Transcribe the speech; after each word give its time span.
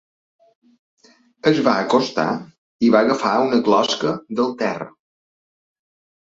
Es 1.51 1.61
va 1.67 1.75
acostar 1.81 2.25
i 2.87 2.91
va 2.97 3.03
agafar 3.07 3.35
una 3.45 3.63
closca 3.71 4.17
del 4.43 4.53
terra. 4.67 4.91